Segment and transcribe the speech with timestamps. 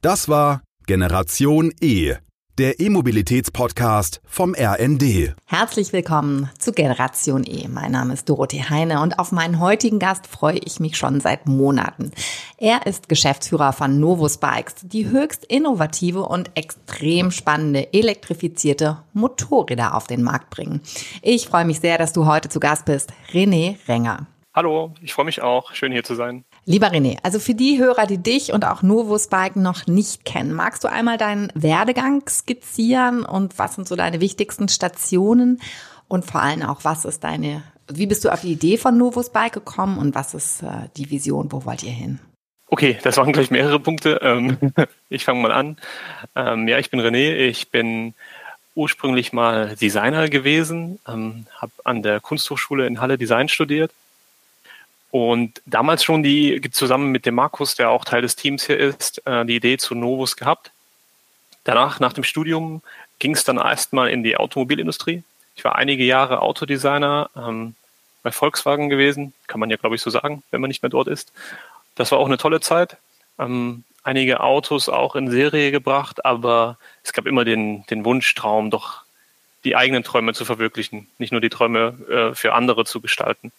[0.00, 2.14] Das war Generation E,
[2.56, 5.34] der E-Mobilitäts-Podcast vom RND.
[5.44, 7.66] Herzlich willkommen zu Generation E.
[7.66, 11.48] Mein Name ist Dorothee Heine und auf meinen heutigen Gast freue ich mich schon seit
[11.48, 12.12] Monaten.
[12.58, 20.06] Er ist Geschäftsführer von Novus Bikes, die höchst innovative und extrem spannende elektrifizierte Motorräder auf
[20.06, 20.80] den Markt bringen.
[21.22, 24.28] Ich freue mich sehr, dass du heute zu Gast bist, René Renger.
[24.54, 25.74] Hallo, ich freue mich auch.
[25.74, 26.44] Schön hier zu sein.
[26.70, 30.52] Lieber René, also für die Hörer, die dich und auch Novus Bike noch nicht kennen,
[30.52, 35.62] magst du einmal deinen Werdegang skizzieren und was sind so deine wichtigsten Stationen
[36.08, 39.30] und vor allem auch, was ist deine, wie bist du auf die Idee von Novus
[39.30, 42.18] Bike gekommen und was ist äh, die Vision, wo wollt ihr hin?
[42.66, 44.20] Okay, das waren gleich mehrere Punkte.
[44.20, 44.58] Ähm,
[45.08, 45.78] ich fange mal an.
[46.36, 48.12] Ähm, ja, ich bin René, ich bin
[48.74, 53.90] ursprünglich mal Designer gewesen, ähm, habe an der Kunsthochschule in Halle Design studiert
[55.10, 59.26] und damals schon die, zusammen mit dem Markus, der auch Teil des Teams hier ist,
[59.26, 60.70] äh, die Idee zu Novus gehabt.
[61.64, 62.82] Danach, nach dem Studium,
[63.18, 65.22] ging es dann erstmal in die Automobilindustrie.
[65.56, 67.74] Ich war einige Jahre Autodesigner ähm,
[68.22, 71.08] bei Volkswagen gewesen, kann man ja, glaube ich, so sagen, wenn man nicht mehr dort
[71.08, 71.32] ist.
[71.94, 72.96] Das war auch eine tolle Zeit.
[73.38, 79.02] Ähm, einige Autos auch in Serie gebracht, aber es gab immer den, den Wunschtraum, doch
[79.64, 83.52] die eigenen Träume zu verwirklichen, nicht nur die Träume äh, für andere zu gestalten.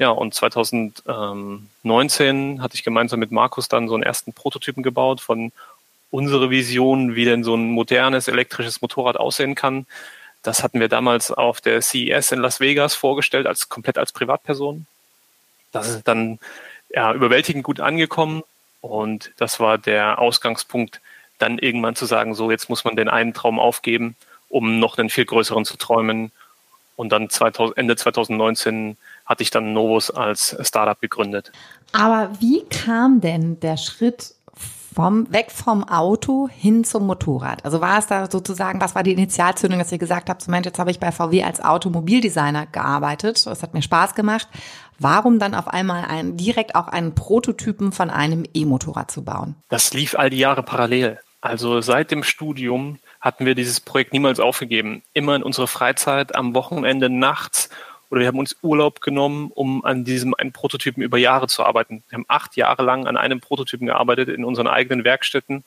[0.00, 5.52] Ja, und 2019 hatte ich gemeinsam mit Markus dann so einen ersten Prototypen gebaut von
[6.10, 9.84] unserer Vision, wie denn so ein modernes elektrisches Motorrad aussehen kann.
[10.42, 14.86] Das hatten wir damals auf der CES in Las Vegas vorgestellt, als komplett als Privatperson.
[15.70, 16.38] Das ist dann
[16.88, 18.42] ja, überwältigend gut angekommen
[18.80, 21.02] und das war der Ausgangspunkt,
[21.38, 24.16] dann irgendwann zu sagen, so jetzt muss man den einen Traum aufgeben,
[24.48, 26.32] um noch einen viel größeren zu träumen.
[26.96, 28.96] Und dann 2000, Ende 2019
[29.30, 31.52] hatte ich dann Novus als Startup gegründet.
[31.92, 34.34] Aber wie kam denn der Schritt
[34.92, 37.64] vom, weg vom Auto hin zum Motorrad?
[37.64, 40.80] Also war es da sozusagen, was war die Initialzündung, dass ihr gesagt habt, Mensch, jetzt
[40.80, 44.48] habe ich bei VW als Automobildesigner gearbeitet, das hat mir Spaß gemacht.
[44.98, 49.54] Warum dann auf einmal ein, direkt auch einen Prototypen von einem E-Motorrad zu bauen?
[49.68, 51.20] Das lief all die Jahre parallel.
[51.40, 55.02] Also seit dem Studium hatten wir dieses Projekt niemals aufgegeben.
[55.14, 57.70] Immer in unserer Freizeit, am Wochenende, nachts
[58.10, 62.02] oder wir haben uns Urlaub genommen, um an diesem einen Prototypen über Jahre zu arbeiten.
[62.08, 65.64] Wir haben acht Jahre lang an einem Prototypen gearbeitet in unseren eigenen Werkstätten.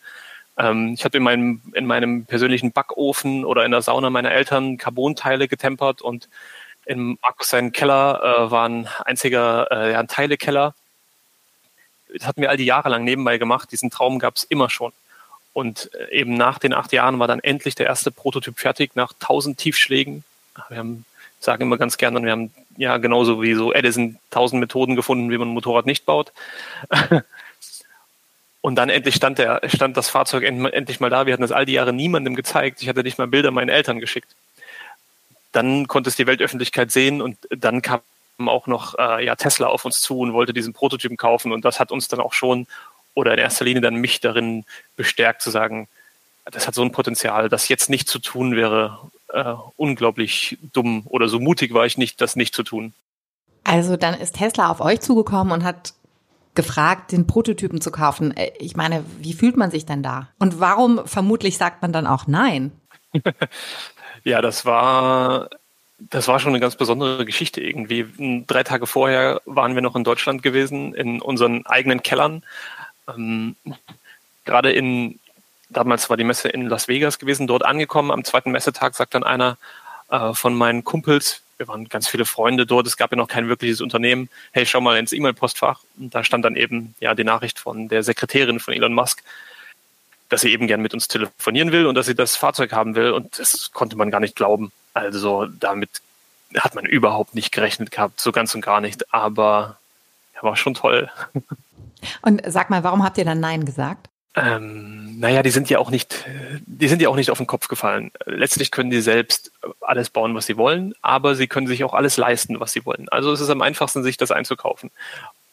[0.58, 4.78] Ähm, ich hatte in meinem, in meinem persönlichen Backofen oder in der Sauna meiner Eltern
[4.78, 6.28] Carbonteile getempert und
[6.86, 10.76] in Markus seinen Keller äh, war ein einziger äh, ein Teilekeller.
[12.14, 13.72] Das hatten wir all die Jahre lang nebenbei gemacht.
[13.72, 14.92] Diesen Traum gab es immer schon.
[15.54, 19.14] Und äh, eben nach den acht Jahren war dann endlich der erste Prototyp fertig, nach
[19.20, 20.26] tausend Tiefschlägen.
[20.68, 21.06] Wir haben
[21.44, 25.38] sage immer ganz gerne, wir haben ja genauso wie so Edison tausend Methoden gefunden, wie
[25.38, 26.32] man ein Motorrad nicht baut.
[28.62, 31.26] Und dann endlich stand, der, stand das Fahrzeug endlich mal da.
[31.26, 32.82] Wir hatten das all die Jahre niemandem gezeigt.
[32.82, 34.38] Ich hatte nicht mal Bilder meinen Eltern geschickt.
[35.52, 38.02] Dann konnte es die Weltöffentlichkeit sehen und dann kam
[38.38, 41.52] auch noch äh, ja, Tesla auf uns zu und wollte diesen Prototypen kaufen.
[41.52, 42.66] Und das hat uns dann auch schon,
[43.16, 44.64] oder in erster Linie dann mich darin
[44.96, 45.90] bestärkt zu sagen,
[46.46, 49.00] das hat so ein Potenzial, das jetzt nicht zu tun wäre
[49.30, 52.94] äh, unglaublich dumm oder so mutig war ich nicht, das nicht zu tun.
[53.64, 55.94] Also dann ist Tesla auf euch zugekommen und hat
[56.56, 58.36] gefragt, den Prototypen zu kaufen.
[58.36, 60.30] Äh, ich meine, wie fühlt man sich denn da?
[60.40, 62.72] Und warum vermutlich sagt man dann auch nein?
[64.24, 65.50] ja, das war
[66.10, 68.44] das war schon eine ganz besondere Geschichte irgendwie.
[68.46, 72.44] Drei Tage vorher waren wir noch in Deutschland gewesen, in unseren eigenen Kellern.
[73.08, 73.56] Ähm,
[74.44, 75.20] gerade in
[75.74, 78.12] damals war die Messe in Las Vegas gewesen, dort angekommen.
[78.12, 79.58] Am zweiten Messetag sagt dann einer
[80.10, 83.48] äh, von meinen Kumpels, wir waren ganz viele Freunde dort, es gab ja noch kein
[83.48, 85.82] wirkliches Unternehmen, hey, schau mal ins E-Mail-Postfach.
[85.98, 89.24] Und da stand dann eben ja die Nachricht von der Sekretärin von Elon Musk,
[90.30, 93.12] dass sie eben gern mit uns telefonieren will und dass sie das Fahrzeug haben will.
[93.12, 94.72] Und das konnte man gar nicht glauben.
[94.94, 96.02] Also damit
[96.58, 99.14] hat man überhaupt nicht gerechnet gehabt, so ganz und gar nicht.
[99.14, 99.78] Aber
[100.36, 101.10] ja, war schon toll.
[102.22, 104.10] Und sag mal, warum habt ihr dann Nein gesagt?
[104.36, 106.26] Ähm, naja, die sind ja auch nicht,
[106.66, 108.12] die sind ja auch nicht auf den Kopf gefallen.
[108.26, 109.52] Letztlich können die selbst
[109.82, 113.10] alles bauen, was sie wollen, aber sie können sich auch alles leisten, was sie wollen.
[113.10, 114.92] Also es ist am einfachsten, sich das einzukaufen.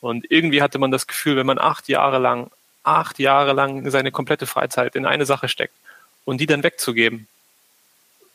[0.00, 2.50] Und irgendwie hatte man das Gefühl, wenn man acht Jahre lang,
[2.82, 5.75] acht Jahre lang seine komplette Freizeit in eine Sache steckt
[6.25, 7.26] und die dann wegzugeben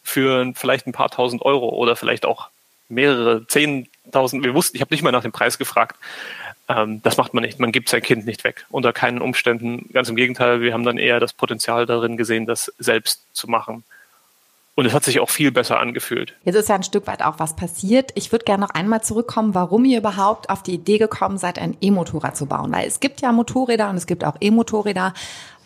[0.03, 2.49] für vielleicht ein paar tausend Euro oder vielleicht auch
[2.87, 5.97] mehrere zehntausend, wir wussten, ich habe nicht mal nach dem Preis gefragt,
[6.67, 7.59] ähm, das macht man nicht.
[7.59, 8.65] Man gibt sein Kind nicht weg.
[8.69, 9.89] Unter keinen Umständen.
[9.93, 13.83] Ganz im Gegenteil, wir haben dann eher das Potenzial darin gesehen, das selbst zu machen.
[14.77, 16.33] Und es hat sich auch viel besser angefühlt.
[16.43, 18.11] Jetzt ist ja ein Stück weit auch was passiert.
[18.15, 21.77] Ich würde gerne noch einmal zurückkommen, warum ihr überhaupt auf die Idee gekommen seid, ein
[21.79, 22.73] E-Motorrad zu bauen.
[22.73, 25.13] Weil es gibt ja Motorräder und es gibt auch E-Motorräder.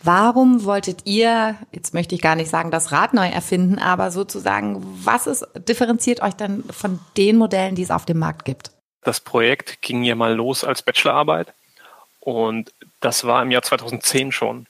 [0.03, 4.81] Warum wolltet ihr, jetzt möchte ich gar nicht sagen, das Rad neu erfinden, aber sozusagen,
[5.03, 8.71] was ist, differenziert euch dann von den Modellen, die es auf dem Markt gibt?
[9.03, 11.53] Das Projekt ging ja mal los als Bachelorarbeit
[12.19, 14.67] und das war im Jahr 2010 schon.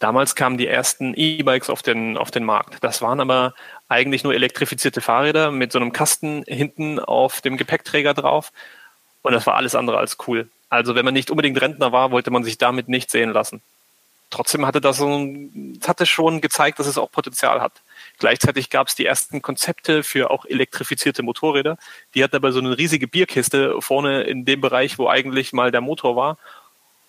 [0.00, 2.82] Damals kamen die ersten E-Bikes auf den, auf den Markt.
[2.82, 3.54] Das waren aber
[3.88, 8.50] eigentlich nur elektrifizierte Fahrräder mit so einem Kasten hinten auf dem Gepäckträger drauf.
[9.22, 10.48] Und das war alles andere als cool.
[10.70, 13.60] Also wenn man nicht unbedingt Rentner war, wollte man sich damit nicht sehen lassen.
[14.30, 15.28] Trotzdem hatte das so,
[15.86, 17.72] hatte schon gezeigt, dass es auch Potenzial hat.
[18.20, 21.78] Gleichzeitig gab es die ersten Konzepte für auch elektrifizierte Motorräder.
[22.14, 25.80] Die hatten aber so eine riesige Bierkiste vorne in dem Bereich, wo eigentlich mal der
[25.80, 26.36] Motor war.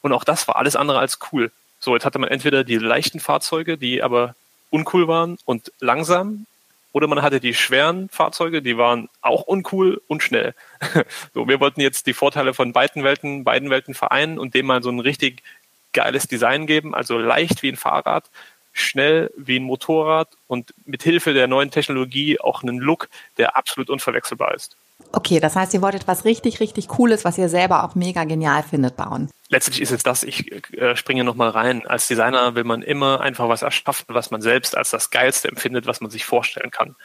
[0.02, 1.52] Und auch das war alles andere als cool.
[1.80, 4.36] So, jetzt hatte man entweder die leichten Fahrzeuge, die aber
[4.70, 6.46] uncool waren und langsam,
[6.94, 10.56] oder man hatte die schweren Fahrzeuge, die waren auch uncool und schnell.
[11.34, 14.82] so, wir wollten jetzt die Vorteile von beiden Welten, beiden Welten vereinen und dem mal
[14.82, 15.44] so ein richtig
[15.92, 18.30] geiles Design geben, also leicht wie ein Fahrrad,
[18.74, 23.90] schnell wie ein Motorrad und mit Hilfe der neuen Technologie auch einen Look, der absolut
[23.90, 24.76] unverwechselbar ist.
[25.14, 28.64] Okay, das heißt, ihr wolltet was richtig, richtig Cooles, was ihr selber auch mega genial
[28.64, 29.30] findet, bauen.
[29.50, 31.86] Letztlich ist es das, ich äh, springe nochmal rein.
[31.86, 35.86] Als Designer will man immer einfach was erschaffen, was man selbst als das Geilste empfindet,
[35.86, 36.96] was man sich vorstellen kann.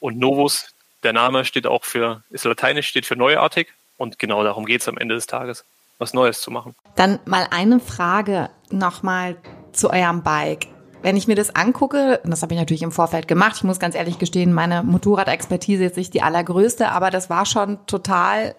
[0.00, 4.66] Und Novus, der Name steht auch für, ist lateinisch, steht für neuartig und genau darum
[4.66, 5.64] geht es am Ende des Tages,
[5.98, 6.74] was Neues zu machen.
[6.96, 9.36] Dann mal eine Frage nochmal
[9.72, 10.66] zu eurem Bike
[11.04, 13.78] wenn ich mir das angucke, und das habe ich natürlich im Vorfeld gemacht, ich muss
[13.78, 18.54] ganz ehrlich gestehen, meine Motorradexpertise ist nicht die allergrößte, aber das war schon total,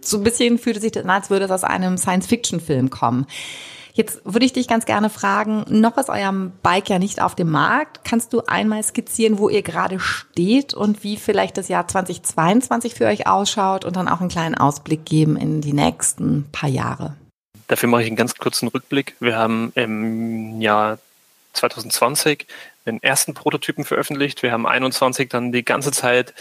[0.00, 3.26] so ein bisschen fühlte sich das an, als würde es aus einem Science-Fiction-Film kommen.
[3.92, 7.50] Jetzt würde ich dich ganz gerne fragen, noch ist eurem Bike ja nicht auf dem
[7.50, 8.00] Markt.
[8.02, 13.04] Kannst du einmal skizzieren, wo ihr gerade steht und wie vielleicht das Jahr 2022 für
[13.04, 17.14] euch ausschaut und dann auch einen kleinen Ausblick geben in die nächsten paar Jahre?
[17.68, 19.16] Dafür mache ich einen ganz kurzen Rückblick.
[19.20, 20.98] Wir haben im Jahr
[21.54, 22.46] 2020
[22.86, 24.42] den ersten Prototypen veröffentlicht.
[24.42, 26.34] Wir haben 21 dann die ganze Zeit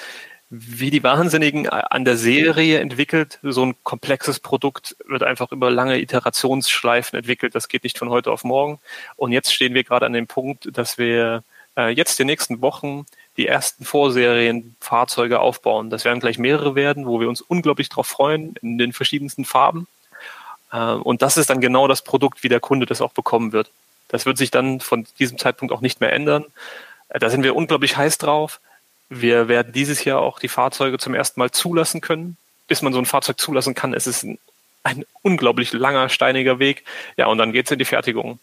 [0.56, 3.40] wie die Wahnsinnigen an der Serie entwickelt.
[3.42, 7.56] So ein komplexes Produkt wird einfach über lange Iterationsschleifen entwickelt.
[7.56, 8.80] Das geht nicht von heute auf morgen.
[9.16, 11.44] Und jetzt stehen wir gerade an dem Punkt, dass wir
[11.76, 13.06] äh, jetzt die nächsten Wochen
[13.36, 15.90] die ersten Vorserienfahrzeuge aufbauen.
[15.90, 19.88] Das werden gleich mehrere werden, wo wir uns unglaublich darauf freuen, in den verschiedensten Farben.
[20.72, 23.72] Äh, und das ist dann genau das Produkt, wie der Kunde das auch bekommen wird.
[24.14, 26.46] Das wird sich dann von diesem Zeitpunkt auch nicht mehr ändern.
[27.10, 28.60] Äh, da sind wir unglaublich heiß drauf.
[29.10, 32.38] Wir werden dieses Jahr auch die Fahrzeuge zum ersten Mal zulassen können.
[32.68, 34.38] Bis man so ein Fahrzeug zulassen kann, es ist ein,
[34.84, 36.84] ein unglaublich langer, steiniger Weg.
[37.18, 38.38] Ja, und dann geht es in die Fertigung.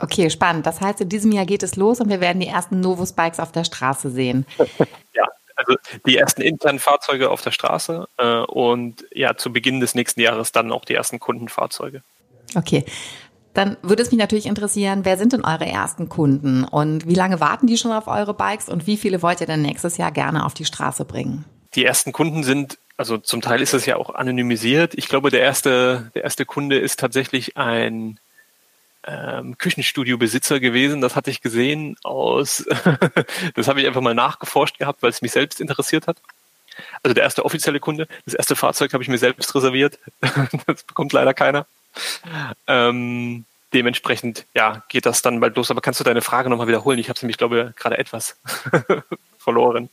[0.00, 0.66] Okay, spannend.
[0.66, 3.38] Das heißt, in diesem Jahr geht es los und wir werden die ersten Novus Bikes
[3.38, 4.44] auf der Straße sehen.
[5.14, 9.94] ja, also die ersten internen Fahrzeuge auf der Straße äh, und ja, zu Beginn des
[9.94, 12.02] nächsten Jahres dann auch die ersten Kundenfahrzeuge.
[12.56, 12.84] Okay.
[13.54, 17.40] Dann würde es mich natürlich interessieren, wer sind denn eure ersten Kunden und wie lange
[17.40, 20.46] warten die schon auf eure Bikes und wie viele wollt ihr denn nächstes Jahr gerne
[20.46, 21.44] auf die Straße bringen?
[21.74, 24.94] Die ersten Kunden sind, also zum Teil ist es ja auch anonymisiert.
[24.94, 28.18] Ich glaube, der erste, der erste Kunde ist tatsächlich ein
[29.06, 31.00] ähm, Küchenstudio-Besitzer gewesen.
[31.00, 32.64] Das hatte ich gesehen aus,
[33.54, 36.18] das habe ich einfach mal nachgeforscht gehabt, weil es mich selbst interessiert hat.
[37.02, 39.98] Also der erste offizielle Kunde, das erste Fahrzeug habe ich mir selbst reserviert.
[40.66, 41.66] das bekommt leider keiner.
[42.66, 45.70] Ähm, dementsprechend, ja, geht das dann bald los.
[45.70, 46.98] Aber kannst du deine Frage nochmal wiederholen?
[46.98, 48.36] Ich habe nämlich, glaube ich, gerade etwas
[49.38, 49.88] verloren.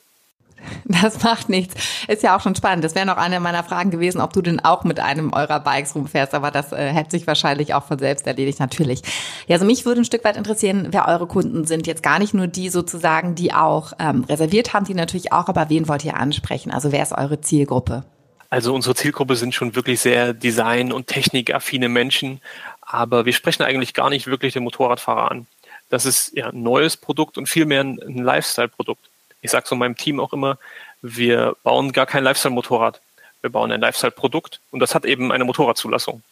[0.86, 1.76] Das macht nichts.
[2.08, 2.84] Ist ja auch schon spannend.
[2.84, 5.96] Das wäre noch eine meiner Fragen gewesen, ob du denn auch mit einem eurer Bikes
[5.96, 9.02] rumfährst, aber das äh, hätte sich wahrscheinlich auch von selbst erledigt, natürlich.
[9.48, 11.88] Ja, also mich würde ein Stück weit interessieren, wer eure Kunden sind.
[11.88, 15.70] Jetzt gar nicht nur die sozusagen, die auch ähm, reserviert haben, die natürlich auch, aber
[15.70, 16.72] wen wollt ihr ansprechen?
[16.72, 18.04] Also wer ist eure Zielgruppe?
[18.50, 22.42] Also unsere Zielgruppe sind schon wirklich sehr design- und technikaffine Menschen,
[22.82, 25.48] aber wir sprechen eigentlich gar nicht wirklich den Motorradfahrer an.
[25.90, 29.10] Das ist ja ein neues Produkt und vielmehr ein, Lifestyle-Produkt.
[29.42, 30.58] Ich sage so meinem Team auch immer,
[31.02, 33.02] wir bauen gar kein Lifestyle-Motorrad.
[33.42, 36.24] Wir bauen ein Lifestyle-Produkt und das hat eben eine Motorradzulassung.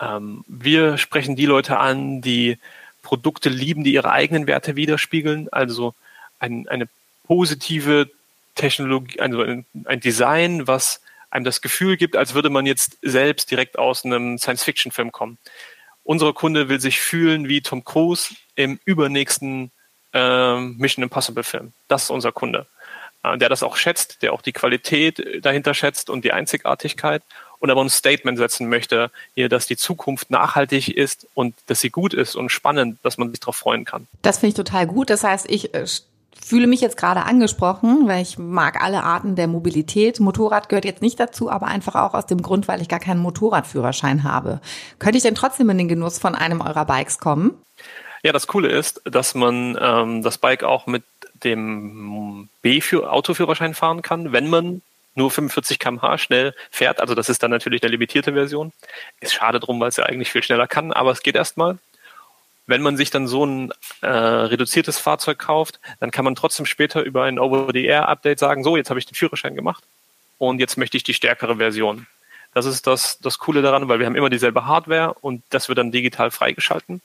[0.00, 2.58] Ähm, wir sprechen die Leute an, die
[3.02, 5.94] Produkte lieben, die ihre eigenen Werte widerspiegeln, also
[6.38, 6.88] ein, eine
[7.26, 8.10] positive
[8.54, 11.00] Technologie, also ein, ein Design, was
[11.34, 15.38] einem das Gefühl gibt, als würde man jetzt selbst direkt aus einem Science-Fiction-Film kommen.
[16.04, 19.72] Unser Kunde will sich fühlen wie Tom Cruise im übernächsten
[20.12, 21.72] äh, Mission Impossible-Film.
[21.88, 22.66] Das ist unser Kunde,
[23.24, 27.22] äh, der das auch schätzt, der auch die Qualität dahinter schätzt und die Einzigartigkeit
[27.58, 31.90] und aber ein Statement setzen möchte, hier, dass die Zukunft nachhaltig ist und dass sie
[31.90, 34.06] gut ist und spannend, dass man sich darauf freuen kann.
[34.22, 35.10] Das finde ich total gut.
[35.10, 35.86] Das heißt, ich äh,
[36.42, 40.20] fühle mich jetzt gerade angesprochen, weil ich mag alle Arten der Mobilität.
[40.20, 43.20] Motorrad gehört jetzt nicht dazu, aber einfach auch aus dem Grund, weil ich gar keinen
[43.20, 44.60] Motorradführerschein habe.
[44.98, 47.54] Könnte ich denn trotzdem in den Genuss von einem eurer Bikes kommen?
[48.22, 51.04] Ja, das Coole ist, dass man ähm, das Bike auch mit
[51.44, 54.82] dem B-Autoführerschein fahren kann, wenn man
[55.14, 57.00] nur 45 km/h schnell fährt.
[57.00, 58.72] Also das ist dann natürlich eine limitierte Version.
[59.20, 61.78] Ist schade drum, weil es ja eigentlich viel schneller kann, aber es geht erstmal.
[62.66, 67.02] Wenn man sich dann so ein äh, reduziertes Fahrzeug kauft, dann kann man trotzdem später
[67.02, 69.84] über ein Over-the-Air-Update sagen, so, jetzt habe ich den Führerschein gemacht
[70.38, 72.06] und jetzt möchte ich die stärkere Version.
[72.54, 75.78] Das ist das, das Coole daran, weil wir haben immer dieselbe Hardware und das wird
[75.78, 77.02] dann digital freigeschalten.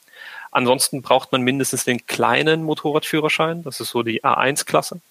[0.52, 3.64] Ansonsten braucht man mindestens den kleinen Motorradführerschein.
[3.64, 5.02] Das ist so die A1-Klasse.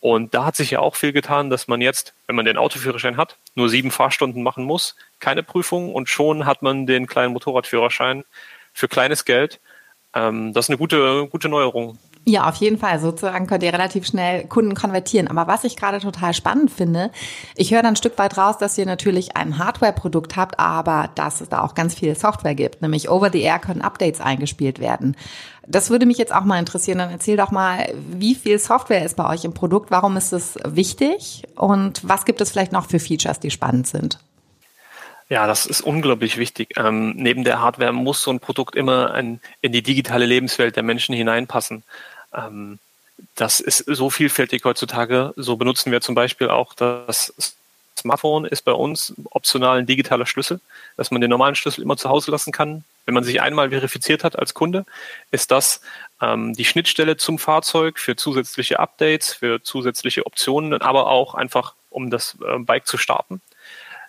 [0.00, 3.16] Und da hat sich ja auch viel getan, dass man jetzt, wenn man den Autoführerschein
[3.16, 8.24] hat, nur sieben Fahrstunden machen muss, keine Prüfung und schon hat man den kleinen Motorradführerschein
[8.72, 9.58] für kleines Geld.
[10.14, 11.98] Ähm, das ist eine gute, gute Neuerung.
[12.28, 13.00] Ja, auf jeden Fall.
[13.00, 15.28] Sozusagen könnt ihr relativ schnell Kunden konvertieren.
[15.28, 17.10] Aber was ich gerade total spannend finde,
[17.56, 21.40] ich höre dann ein Stück weit raus, dass ihr natürlich ein Hardware-Produkt habt, aber dass
[21.40, 22.82] es da auch ganz viel Software gibt.
[22.82, 25.16] Nämlich over the air können Updates eingespielt werden.
[25.66, 26.98] Das würde mich jetzt auch mal interessieren.
[26.98, 29.90] Dann erzähl doch mal, wie viel Software ist bei euch im Produkt?
[29.90, 31.44] Warum ist es wichtig?
[31.56, 34.18] Und was gibt es vielleicht noch für Features, die spannend sind?
[35.28, 36.74] Ja, das ist unglaublich wichtig.
[36.76, 40.82] Ähm, neben der Hardware muss so ein Produkt immer ein, in die digitale Lebenswelt der
[40.82, 41.82] Menschen hineinpassen.
[42.34, 42.78] Ähm,
[43.34, 45.34] das ist so vielfältig heutzutage.
[45.36, 47.32] So benutzen wir zum Beispiel auch das
[47.98, 50.60] Smartphone ist bei uns optional ein digitaler Schlüssel,
[50.96, 52.84] dass man den normalen Schlüssel immer zu Hause lassen kann.
[53.04, 54.86] Wenn man sich einmal verifiziert hat als Kunde,
[55.30, 55.80] ist das
[56.22, 62.10] ähm, die Schnittstelle zum Fahrzeug für zusätzliche Updates, für zusätzliche Optionen, aber auch einfach, um
[62.10, 63.40] das äh, Bike zu starten.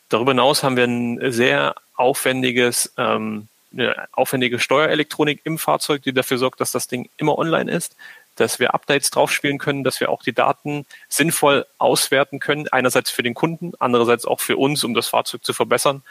[0.10, 6.40] Darüber hinaus haben wir ein sehr aufwendiges, ähm, eine aufwendige Steuerelektronik im Fahrzeug, die dafür
[6.40, 7.96] sorgt, dass das Ding immer online ist,
[8.36, 13.22] dass wir Updates draufspielen können, dass wir auch die Daten sinnvoll auswerten können, einerseits für
[13.22, 16.02] den Kunden, andererseits auch für uns, um das Fahrzeug zu verbessern.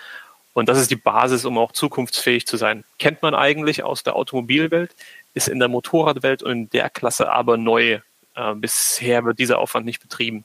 [0.53, 2.85] Und das ist die Basis, um auch zukunftsfähig zu sein.
[2.99, 4.95] Kennt man eigentlich aus der Automobilwelt,
[5.35, 8.01] ist in der Motorradwelt und in der Klasse aber neu.
[8.35, 10.45] Äh, bisher wird dieser Aufwand nicht betrieben.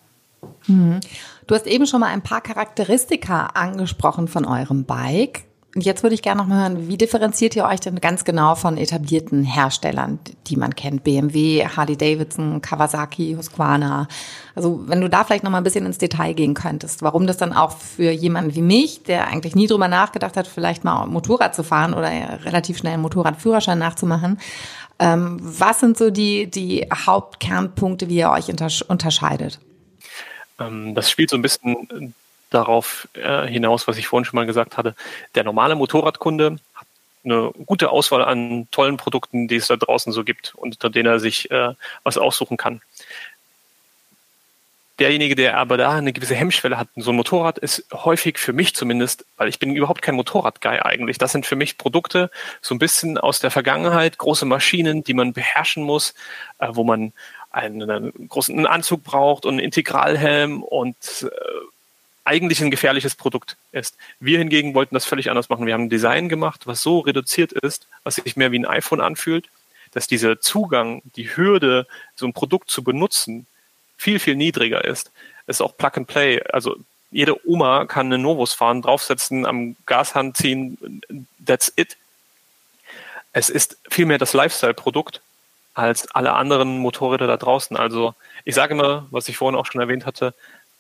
[0.68, 1.00] Mhm.
[1.48, 5.46] Du hast eben schon mal ein paar Charakteristika angesprochen von eurem Bike.
[5.76, 8.54] Und jetzt würde ich gerne noch mal hören, wie differenziert ihr euch denn ganz genau
[8.54, 11.04] von etablierten Herstellern, die man kennt?
[11.04, 14.08] BMW, Harley Davidson, Kawasaki, Husqvarna.
[14.54, 17.38] Also wenn du da vielleicht noch mal ein bisschen ins Detail gehen könntest, warum das
[17.38, 21.56] dann auch für jemanden wie mich, der eigentlich nie drüber nachgedacht hat, vielleicht mal Motorrad
[21.56, 22.10] zu fahren oder
[22.46, 24.38] relativ schnell einen Motorradführerschein nachzumachen,
[25.00, 28.48] ähm, was sind so die, die Hauptkernpunkte, wie ihr euch
[28.88, 29.60] unterscheidet?
[30.60, 32.14] Ähm, das spielt so ein bisschen
[32.50, 34.96] darauf äh, hinaus, was ich vorhin schon mal gesagt hatte.
[35.36, 36.88] Der normale Motorradkunde hat
[37.24, 41.20] eine gute Auswahl an tollen Produkten, die es da draußen so gibt, unter denen er
[41.20, 42.82] sich äh, was aussuchen kann.
[45.00, 48.76] Derjenige, der aber da eine gewisse Hemmschwelle hat, so ein Motorrad ist häufig für mich
[48.76, 51.18] zumindest, weil ich bin überhaupt kein Motorradguy eigentlich.
[51.18, 52.30] Das sind für mich Produkte
[52.62, 56.14] so ein bisschen aus der Vergangenheit, große Maschinen, die man beherrschen muss,
[56.60, 57.12] äh, wo man
[57.54, 61.30] einen, großen Anzug braucht und einen Integralhelm und äh,
[62.26, 63.98] eigentlich ein gefährliches Produkt ist.
[64.20, 65.66] Wir hingegen wollten das völlig anders machen.
[65.66, 69.02] Wir haben ein Design gemacht, was so reduziert ist, was sich mehr wie ein iPhone
[69.02, 69.50] anfühlt,
[69.92, 73.46] dass dieser Zugang, die Hürde, so ein Produkt zu benutzen,
[73.98, 75.12] viel, viel niedriger ist.
[75.46, 76.42] Es ist auch Plug and Play.
[76.52, 76.78] Also
[77.12, 81.02] jede Oma kann eine Novus fahren, draufsetzen, am Gashand ziehen,
[81.46, 81.98] that's it.
[83.34, 85.22] Es ist vielmehr das Lifestyle-Produkt
[85.74, 87.76] als alle anderen Motorräder da draußen.
[87.78, 88.14] Also
[88.46, 90.34] ich sage immer, was ich vorhin auch schon erwähnt hatte,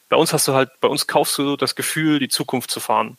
[0.09, 3.17] bei uns hast du halt, bei uns kaufst du das Gefühl, die Zukunft zu fahren.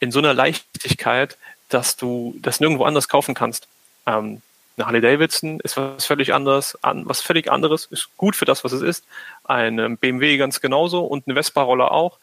[0.00, 1.38] In so einer Leichtigkeit,
[1.70, 3.68] dass du das nirgendwo anders kaufen kannst.
[4.06, 4.42] Ähm,
[4.76, 8.64] eine Harley Davidson ist was völlig anderes, an, was völlig anderes, ist gut für das,
[8.64, 9.04] was es ist.
[9.44, 12.18] Ein BMW ganz genauso und eine Vespa-Roller auch.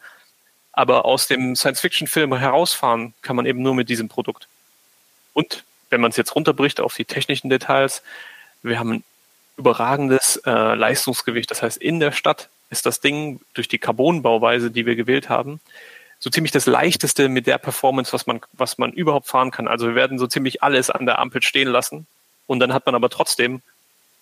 [0.72, 4.48] Aber aus dem Science-Fiction-Film herausfahren kann man eben nur mit diesem Produkt.
[5.32, 8.02] Und wenn man es jetzt runterbricht auf die technischen Details,
[8.62, 9.04] wir haben ein
[9.56, 11.50] überragendes äh, Leistungsgewicht.
[11.50, 15.60] Das heißt, in der Stadt ist das Ding durch die Carbonbauweise, die wir gewählt haben,
[16.18, 19.68] so ziemlich das leichteste mit der Performance, was man, was man überhaupt fahren kann.
[19.68, 22.06] Also wir werden so ziemlich alles an der Ampel stehen lassen
[22.46, 23.60] und dann hat man aber trotzdem,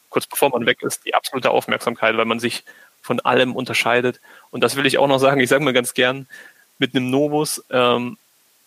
[0.08, 2.64] kurz bevor man weg ist, die absolute Aufmerksamkeit, weil man sich
[3.02, 4.20] von allem unterscheidet.
[4.50, 6.26] Und das will ich auch noch sagen, ich sage mir ganz gern,
[6.78, 8.16] mit einem Novus, ähm,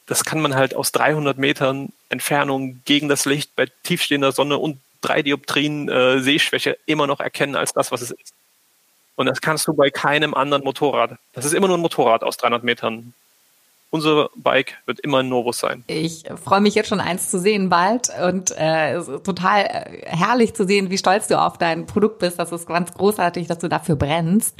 [0.06, 4.80] das kann man halt aus 300 Metern Entfernung gegen das Licht bei tiefstehender Sonne und
[5.04, 8.34] drei Dioptrien äh, Sehschwäche immer noch erkennen als das, was es ist.
[9.16, 11.18] Und das kannst du bei keinem anderen Motorrad.
[11.34, 13.14] Das ist immer nur ein Motorrad aus 300 Metern.
[13.92, 15.84] Unser Bike wird immer ein Novus sein.
[15.86, 20.66] Ich freue mich jetzt schon eins zu sehen bald und äh, total äh, herrlich zu
[20.66, 22.40] sehen, wie stolz du auf dein Produkt bist.
[22.40, 24.56] Das ist ganz großartig, dass du dafür brennst.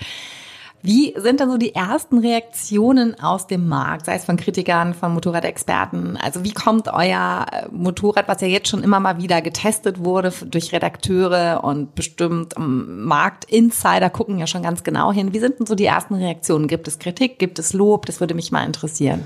[0.86, 5.14] Wie sind dann so die ersten Reaktionen aus dem Markt, sei es von Kritikern, von
[5.14, 6.18] Motorradexperten?
[6.18, 10.74] Also wie kommt euer Motorrad, was ja jetzt schon immer mal wieder getestet wurde durch
[10.74, 15.34] Redakteure und bestimmt Marktinsider gucken ja schon ganz genau hin.
[15.34, 16.68] Wie sind denn so die ersten Reaktionen?
[16.68, 17.40] Gibt es Kritik?
[17.40, 18.06] Gibt es Lob?
[18.06, 19.26] Das würde mich mal interessieren.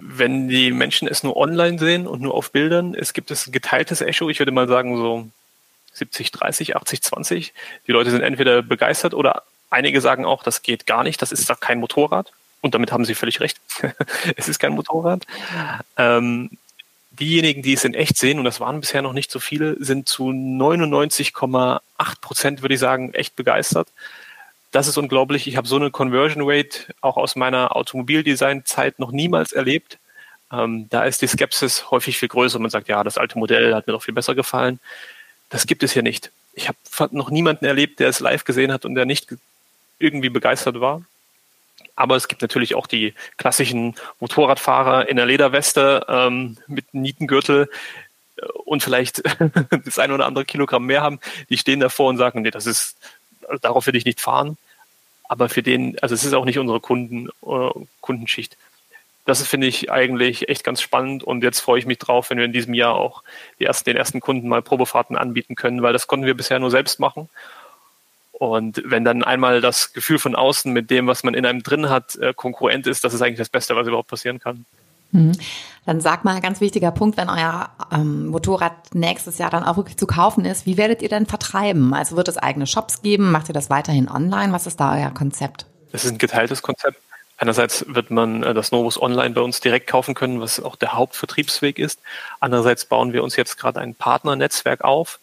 [0.00, 4.02] Wenn die Menschen es nur online sehen und nur auf Bildern, es gibt es geteiltes
[4.02, 4.28] Echo.
[4.28, 5.26] Ich würde mal sagen so
[5.94, 7.54] 70, 30, 80, 20.
[7.86, 11.48] Die Leute sind entweder begeistert oder Einige sagen auch, das geht gar nicht, das ist
[11.48, 12.32] doch kein Motorrad.
[12.60, 13.58] Und damit haben sie völlig recht.
[14.36, 15.26] es ist kein Motorrad.
[15.96, 16.50] Ähm,
[17.12, 20.08] diejenigen, die es in echt sehen, und das waren bisher noch nicht so viele, sind
[20.08, 21.80] zu 99,8
[22.20, 23.88] Prozent, würde ich sagen, echt begeistert.
[24.72, 25.46] Das ist unglaublich.
[25.46, 29.98] Ich habe so eine Conversion Rate auch aus meiner Automobildesign-Zeit noch niemals erlebt.
[30.52, 32.58] Ähm, da ist die Skepsis häufig viel größer.
[32.58, 34.80] Man sagt, ja, das alte Modell hat mir doch viel besser gefallen.
[35.48, 36.30] Das gibt es hier nicht.
[36.54, 39.34] Ich habe noch niemanden erlebt, der es live gesehen hat und der nicht
[40.00, 41.02] irgendwie begeistert war.
[41.96, 47.68] Aber es gibt natürlich auch die klassischen Motorradfahrer in der Lederweste ähm, mit Nietengürtel
[48.36, 49.22] äh, und vielleicht
[49.84, 51.20] das ein oder andere Kilogramm mehr haben.
[51.50, 52.96] Die stehen davor und sagen, nee, das ist,
[53.60, 54.56] darauf will ich nicht fahren.
[55.28, 58.56] Aber für den, also es ist auch nicht unsere Kunden, äh, Kundenschicht.
[59.26, 62.46] Das finde ich eigentlich echt ganz spannend und jetzt freue ich mich drauf, wenn wir
[62.46, 63.22] in diesem Jahr auch
[63.58, 66.98] ersten, den ersten Kunden mal Probefahrten anbieten können, weil das konnten wir bisher nur selbst
[66.98, 67.28] machen.
[68.40, 71.90] Und wenn dann einmal das Gefühl von außen mit dem, was man in einem drin
[71.90, 74.64] hat, äh, konkurrent ist, das ist eigentlich das Beste, was überhaupt passieren kann.
[75.12, 75.32] Mhm.
[75.84, 79.98] Dann sag mal, ganz wichtiger Punkt, wenn euer ähm, Motorrad nächstes Jahr dann auch wirklich
[79.98, 81.92] zu kaufen ist, wie werdet ihr denn vertreiben?
[81.92, 83.30] Also wird es eigene Shops geben?
[83.30, 84.54] Macht ihr das weiterhin online?
[84.54, 85.66] Was ist da euer Konzept?
[85.92, 86.96] Das ist ein geteiltes Konzept.
[87.36, 90.94] Einerseits wird man äh, das Novus online bei uns direkt kaufen können, was auch der
[90.94, 92.00] Hauptvertriebsweg ist.
[92.40, 95.18] Andererseits bauen wir uns jetzt gerade ein Partnernetzwerk auf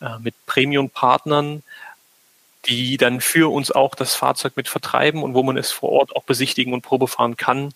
[0.00, 1.62] äh, mit Premium-Partnern,
[2.66, 6.14] die dann für uns auch das Fahrzeug mit vertreiben und wo man es vor Ort
[6.14, 7.74] auch besichtigen und Probefahren kann.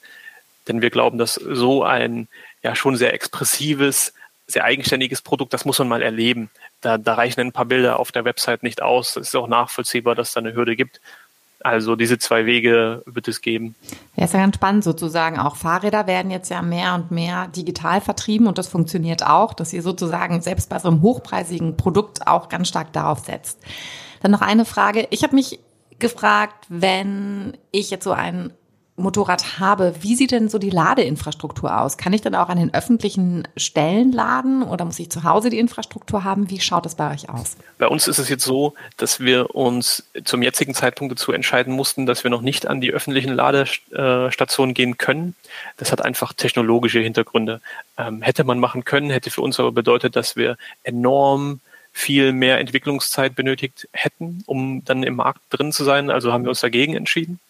[0.69, 2.29] Denn wir glauben, dass so ein
[2.63, 4.13] ja schon sehr expressives,
[4.47, 6.51] sehr eigenständiges Produkt, das muss man mal erleben.
[6.81, 9.17] Da, da reichen ein paar Bilder auf der Website nicht aus.
[9.17, 11.01] Es ist auch nachvollziehbar, dass da eine Hürde gibt.
[11.61, 13.75] Also diese zwei Wege wird es geben.
[14.15, 15.39] Ja, ist ja ganz spannend sozusagen.
[15.39, 19.73] Auch Fahrräder werden jetzt ja mehr und mehr digital vertrieben und das funktioniert auch, dass
[19.73, 23.59] ihr sozusagen selbst bei so einem hochpreisigen Produkt auch ganz stark darauf setzt.
[24.21, 25.07] Dann noch eine Frage.
[25.11, 25.59] Ich habe mich
[25.99, 28.53] gefragt, wenn ich jetzt so ein
[28.99, 31.99] Motorrad habe, wie sieht denn so die Ladeinfrastruktur aus?
[31.99, 35.59] Kann ich dann auch an den öffentlichen Stellen laden oder muss ich zu Hause die
[35.59, 36.49] Infrastruktur haben?
[36.49, 37.57] Wie schaut das bei euch aus?
[37.77, 42.07] Bei uns ist es jetzt so, dass wir uns zum jetzigen Zeitpunkt dazu entscheiden mussten,
[42.07, 45.35] dass wir noch nicht an die öffentlichen Ladestationen gehen können.
[45.77, 47.61] Das hat einfach technologische Hintergründe.
[47.99, 51.61] Ähm, hätte man machen können, hätte für uns aber bedeutet, dass wir enorm
[51.97, 56.11] viel mehr Entwicklungszeit benötigt hätten, um dann im Markt drin zu sein.
[56.11, 57.41] Also haben wir uns dagegen entschieden.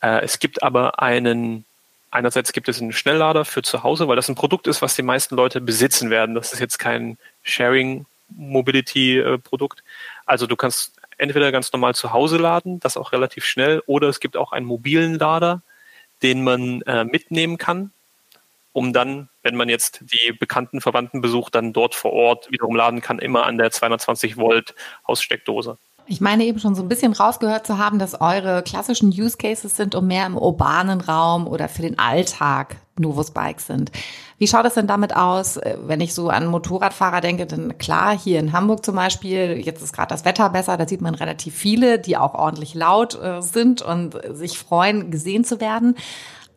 [0.00, 1.66] Äh, es gibt aber einen,
[2.10, 5.02] einerseits gibt es einen Schnelllader für zu Hause, weil das ein Produkt ist, was die
[5.02, 6.34] meisten Leute besitzen werden.
[6.34, 9.84] Das ist jetzt kein Sharing Mobility äh, Produkt.
[10.24, 14.18] Also du kannst entweder ganz normal zu Hause laden, das auch relativ schnell, oder es
[14.18, 15.60] gibt auch einen mobilen Lader,
[16.22, 17.92] den man äh, mitnehmen kann
[18.74, 23.00] um dann, wenn man jetzt die bekannten Verwandten besucht, dann dort vor Ort wiederum laden
[23.00, 24.74] kann, immer an der 220 Volt
[25.06, 25.78] Haussteckdose.
[26.06, 29.74] Ich meine eben schon so ein bisschen rausgehört zu haben, dass eure klassischen Use Cases
[29.74, 33.90] sind, um mehr im urbanen Raum oder für den Alltag Novus Bikes sind.
[34.36, 37.46] Wie schaut es denn damit aus, wenn ich so an Motorradfahrer denke?
[37.46, 41.00] Denn klar, hier in Hamburg zum Beispiel, jetzt ist gerade das Wetter besser, da sieht
[41.00, 45.96] man relativ viele, die auch ordentlich laut äh, sind und sich freuen, gesehen zu werden.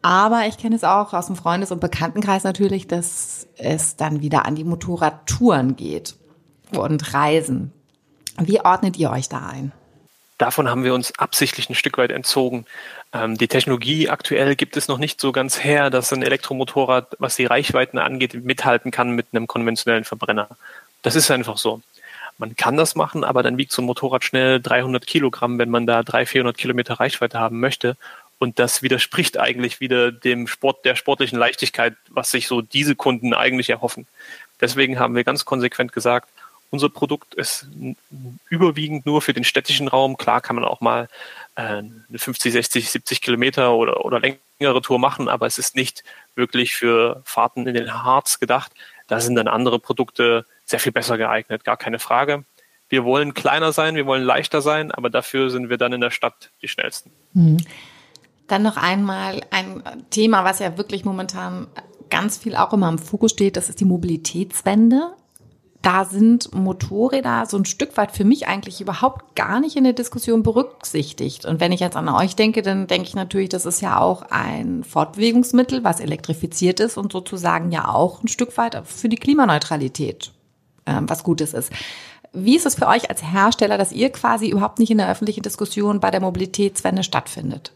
[0.07, 4.45] Aber ich kenne es auch aus dem Freundes- und Bekanntenkreis natürlich, dass es dann wieder
[4.45, 6.15] an die Motorradtouren geht
[6.71, 7.73] und Reisen.
[8.39, 9.73] Wie ordnet ihr euch da ein?
[10.37, 12.65] Davon haben wir uns absichtlich ein Stück weit entzogen.
[13.11, 17.35] Ähm, die Technologie aktuell gibt es noch nicht so ganz her, dass ein Elektromotorrad, was
[17.35, 20.47] die Reichweiten angeht, mithalten kann mit einem konventionellen Verbrenner.
[21.01, 21.81] Das ist einfach so.
[22.37, 25.85] Man kann das machen, aber dann wiegt so ein Motorrad schnell 300 Kilogramm, wenn man
[25.85, 27.97] da 300, 400 Kilometer Reichweite haben möchte.
[28.39, 33.33] Und das widerspricht eigentlich wieder dem Sport, der sportlichen Leichtigkeit, was sich so diese Kunden
[33.33, 34.07] eigentlich erhoffen.
[34.61, 36.29] Deswegen haben wir ganz konsequent gesagt,
[36.69, 37.67] unser Produkt ist
[38.49, 40.17] überwiegend nur für den städtischen Raum.
[40.17, 41.07] Klar kann man auch mal
[41.55, 46.03] äh, eine 50, 60, 70 Kilometer oder, oder längere Tour machen, aber es ist nicht
[46.35, 48.73] wirklich für Fahrten in den Harz gedacht.
[49.07, 52.43] Da sind dann andere Produkte sehr viel besser geeignet, gar keine Frage.
[52.89, 56.11] Wir wollen kleiner sein, wir wollen leichter sein, aber dafür sind wir dann in der
[56.11, 57.11] Stadt die schnellsten.
[57.33, 57.57] Mhm.
[58.47, 61.67] Dann noch einmal ein Thema, was ja wirklich momentan
[62.09, 65.13] ganz viel auch immer im Fokus steht, das ist die Mobilitätswende.
[65.81, 69.93] da sind Motorräder so ein Stück weit für mich eigentlich überhaupt gar nicht in der
[69.93, 71.45] Diskussion berücksichtigt.
[71.45, 74.23] Und wenn ich jetzt an euch denke, dann denke ich natürlich, das ist ja auch
[74.23, 80.33] ein Fortbewegungsmittel, was elektrifiziert ist und sozusagen ja auch ein Stück weit für die Klimaneutralität
[80.85, 81.71] ähm, was Gutes ist.
[82.33, 85.43] Wie ist es für euch als Hersteller, dass ihr quasi überhaupt nicht in der öffentlichen
[85.43, 87.71] Diskussion bei der Mobilitätswende stattfindet?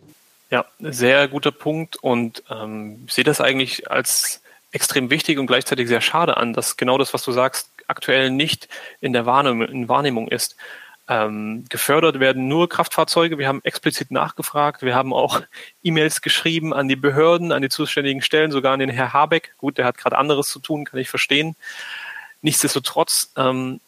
[0.51, 4.41] Ja, sehr guter Punkt und ähm, ich sehe das eigentlich als
[4.73, 8.67] extrem wichtig und gleichzeitig sehr schade an, dass genau das, was du sagst, aktuell nicht
[8.99, 10.57] in der Wahrnehmung, in Wahrnehmung ist.
[11.07, 13.37] Ähm, gefördert werden nur Kraftfahrzeuge.
[13.37, 14.81] Wir haben explizit nachgefragt.
[14.81, 15.41] Wir haben auch
[15.83, 19.53] E-Mails geschrieben an die Behörden, an die zuständigen Stellen, sogar an den Herr Habeck.
[19.57, 21.55] Gut, der hat gerade anderes zu tun, kann ich verstehen.
[22.41, 23.79] Nichtsdestotrotz, ähm,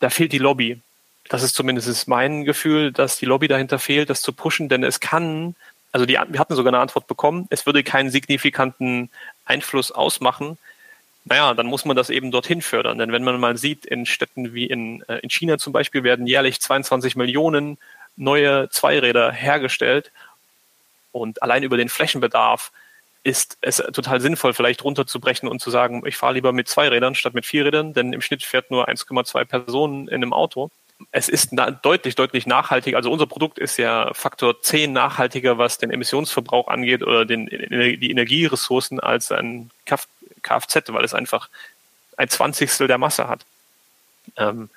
[0.00, 0.80] da fehlt die Lobby.
[1.28, 5.00] Das ist zumindest mein Gefühl, dass die Lobby dahinter fehlt, das zu pushen, denn es
[5.00, 5.54] kann,
[5.92, 9.10] also die, wir hatten sogar eine Antwort bekommen, es würde keinen signifikanten
[9.44, 10.58] Einfluss ausmachen.
[11.24, 12.98] Naja, dann muss man das eben dorthin fördern.
[12.98, 16.26] Denn wenn man mal sieht, in Städten wie in, äh, in China zum Beispiel werden
[16.26, 17.78] jährlich 22 Millionen
[18.16, 20.10] neue Zweiräder hergestellt
[21.12, 22.72] und allein über den Flächenbedarf
[23.22, 27.14] ist es total sinnvoll, vielleicht runterzubrechen und zu sagen, ich fahre lieber mit zwei Rädern
[27.14, 30.70] statt mit vier Rädern, denn im Schnitt fährt nur 1,2 Personen in einem Auto.
[31.12, 31.50] Es ist
[31.82, 32.96] deutlich, deutlich nachhaltiger.
[32.96, 38.10] Also unser Produkt ist ja Faktor 10 nachhaltiger, was den Emissionsverbrauch angeht oder den, die
[38.10, 41.48] Energieressourcen als ein Kfz, weil es einfach
[42.16, 43.44] ein Zwanzigstel der Masse hat.
[44.36, 44.68] Ähm,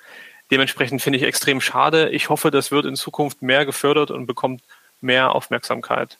[0.50, 2.10] dementsprechend finde ich extrem schade.
[2.10, 4.62] Ich hoffe, das wird in Zukunft mehr gefördert und bekommt
[5.00, 6.16] mehr Aufmerksamkeit.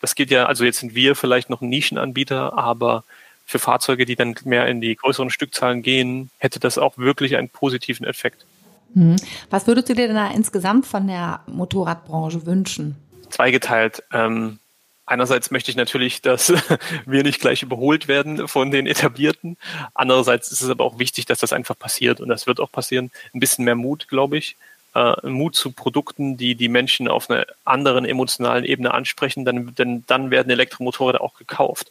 [0.00, 3.04] Das geht ja, also jetzt sind wir vielleicht noch ein Nischenanbieter, aber
[3.46, 7.48] für Fahrzeuge, die dann mehr in die größeren Stückzahlen gehen, hätte das auch wirklich einen
[7.48, 8.44] positiven Effekt.
[8.94, 9.16] Mhm.
[9.50, 12.96] Was würdest du dir denn da insgesamt von der Motorradbranche wünschen?
[13.30, 14.02] Zweigeteilt.
[14.12, 14.58] Ähm,
[15.06, 16.52] einerseits möchte ich natürlich, dass
[17.06, 19.56] wir nicht gleich überholt werden von den etablierten.
[19.94, 23.10] Andererseits ist es aber auch wichtig, dass das einfach passiert und das wird auch passieren.
[23.34, 24.56] Ein bisschen mehr Mut, glaube ich
[24.94, 30.04] äh, Mut zu Produkten, die die Menschen auf einer anderen emotionalen Ebene ansprechen, dann, denn
[30.06, 31.90] dann werden Elektromotorräder auch gekauft.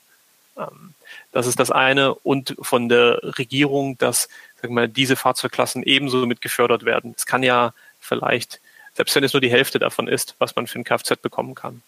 [0.57, 0.93] Ähm,
[1.31, 4.29] das ist das eine und von der Regierung, dass
[4.63, 7.13] sag mal, diese Fahrzeugklassen ebenso mit gefördert werden.
[7.15, 8.62] Es kann ja vielleicht,
[8.93, 11.82] selbst wenn es nur die Hälfte davon ist, was man für ein Kfz bekommen kann.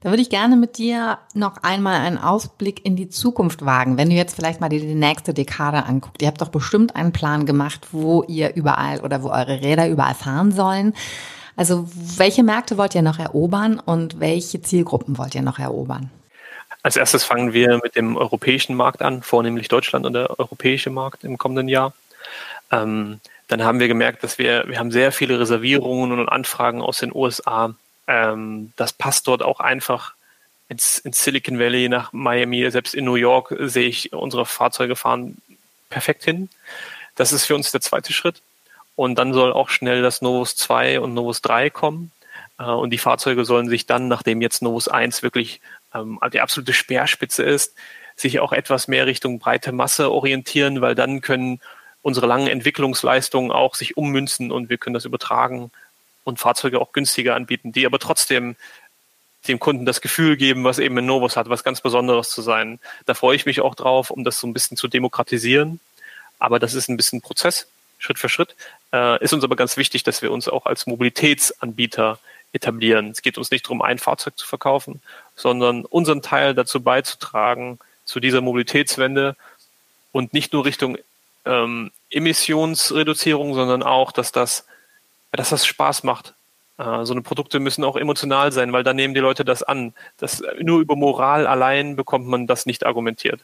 [0.00, 3.96] Da würde ich gerne mit dir noch einmal einen Ausblick in die Zukunft wagen.
[3.96, 6.20] Wenn du jetzt vielleicht mal die, die nächste Dekade anguckt.
[6.20, 10.14] Ihr habt doch bestimmt einen Plan gemacht, wo ihr überall oder wo eure Räder überall
[10.14, 10.94] fahren sollen.
[11.56, 16.10] Also welche Märkte wollt ihr noch erobern und welche Zielgruppen wollt ihr noch erobern?
[16.82, 21.24] Als erstes fangen wir mit dem europäischen Markt an, vornehmlich Deutschland und der europäische Markt
[21.24, 21.94] im kommenden Jahr.
[22.70, 26.98] Ähm, dann haben wir gemerkt, dass wir, wir haben sehr viele Reservierungen und Anfragen aus
[26.98, 27.74] den USA
[28.06, 30.14] ähm, das passt dort auch einfach
[30.68, 35.36] ins, ins Silicon Valley, nach Miami, selbst in New York sehe ich unsere Fahrzeuge fahren
[35.90, 36.48] perfekt hin.
[37.14, 38.42] Das ist für uns der zweite Schritt.
[38.94, 42.10] Und dann soll auch schnell das Novus 2 und Novus 3 kommen.
[42.58, 45.60] Äh, und die Fahrzeuge sollen sich dann, nachdem jetzt Novus 1 wirklich
[45.94, 47.74] ähm, die absolute Speerspitze ist,
[48.16, 51.60] sich auch etwas mehr Richtung breite Masse orientieren, weil dann können
[52.06, 55.72] unsere langen Entwicklungsleistungen auch sich ummünzen und wir können das übertragen
[56.22, 58.54] und Fahrzeuge auch günstiger anbieten, die aber trotzdem
[59.48, 62.78] dem Kunden das Gefühl geben, was eben ein Novus hat, was ganz Besonderes zu sein.
[63.06, 65.80] Da freue ich mich auch drauf, um das so ein bisschen zu demokratisieren.
[66.38, 67.66] Aber das ist ein bisschen Prozess,
[67.98, 68.54] Schritt für Schritt.
[68.92, 72.20] Äh, ist uns aber ganz wichtig, dass wir uns auch als Mobilitätsanbieter
[72.52, 73.10] etablieren.
[73.10, 75.02] Es geht uns nicht darum, ein Fahrzeug zu verkaufen,
[75.34, 79.34] sondern unseren Teil dazu beizutragen, zu dieser Mobilitätswende
[80.12, 80.98] und nicht nur Richtung
[81.46, 84.66] ähm, Emissionsreduzierung, sondern auch, dass das
[85.36, 86.34] dass das Spaß macht.
[86.78, 89.94] Äh, so eine Produkte müssen auch emotional sein, weil dann nehmen die Leute das an.
[90.18, 93.40] Das, nur über Moral allein bekommt man das nicht argumentiert.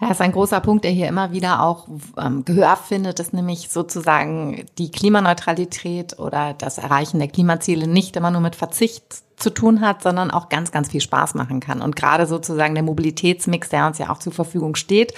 [0.00, 3.34] Ja, das ist ein großer Punkt, der hier immer wieder auch ähm, Gehör findet, dass
[3.34, 9.04] nämlich sozusagen die Klimaneutralität oder das Erreichen der Klimaziele nicht immer nur mit Verzicht
[9.36, 11.82] zu tun hat, sondern auch ganz, ganz viel Spaß machen kann.
[11.82, 15.12] Und gerade sozusagen der Mobilitätsmix, der uns ja auch zur Verfügung steht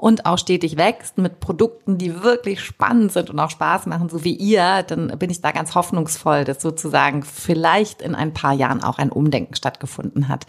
[0.00, 4.24] und auch stetig wächst mit Produkten, die wirklich spannend sind und auch Spaß machen, so
[4.24, 8.82] wie ihr, dann bin ich da ganz hoffnungsvoll, dass sozusagen vielleicht in ein paar Jahren
[8.82, 10.46] auch ein Umdenken stattgefunden hat.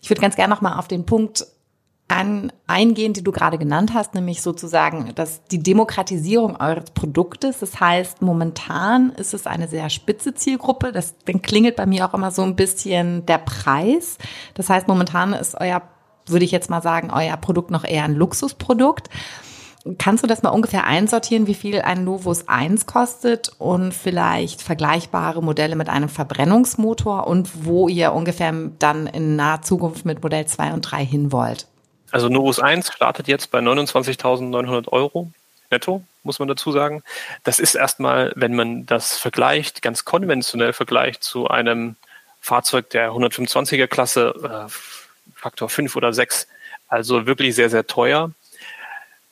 [0.00, 1.46] Ich würde ganz gerne noch mal auf den Punkt
[2.08, 7.58] an, eingehen, die du gerade genannt hast, nämlich sozusagen dass die Demokratisierung eures Produktes.
[7.58, 10.92] Das heißt, momentan ist es eine sehr spitze Zielgruppe.
[10.92, 14.16] Das dann klingelt bei mir auch immer so ein bisschen der Preis.
[14.54, 15.82] Das heißt, momentan ist euer
[16.26, 19.08] würde ich jetzt mal sagen, euer Produkt noch eher ein Luxusprodukt.
[19.98, 25.42] Kannst du das mal ungefähr einsortieren, wie viel ein Novus 1 kostet und vielleicht vergleichbare
[25.42, 30.72] Modelle mit einem Verbrennungsmotor und wo ihr ungefähr dann in naher Zukunft mit Modell 2
[30.72, 31.68] und 3 hin wollt?
[32.10, 35.30] Also Novus 1 startet jetzt bei 29.900 Euro
[35.70, 37.02] netto muss man dazu sagen.
[37.44, 41.96] Das ist erstmal, wenn man das vergleicht, ganz konventionell vergleicht zu einem
[42.40, 44.70] Fahrzeug der 125er Klasse, äh,
[45.34, 46.46] Faktor 5 oder 6,
[46.88, 48.30] also wirklich sehr, sehr teuer.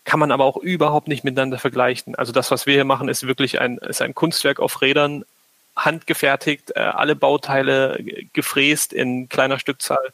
[0.05, 2.15] Kann man aber auch überhaupt nicht miteinander vergleichen.
[2.15, 5.25] Also das, was wir hier machen, ist wirklich ein, ist ein Kunstwerk auf Rädern,
[5.77, 7.99] handgefertigt, äh, alle Bauteile
[8.33, 10.13] gefräst in kleiner Stückzahl.